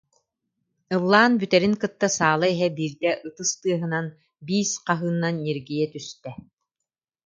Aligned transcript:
Ыллаан 0.95 1.31
бүтэрин 1.39 1.75
кытта 1.81 2.07
саала 2.17 2.47
иһэ 2.53 2.67
биирдэ 2.77 3.11
ытыс 3.27 3.51
тыаһынан, 3.61 4.07
«биис» 4.45 4.71
хаһыынан 4.85 5.35
ньиргийэ 5.43 5.85
түстэ 5.93 6.31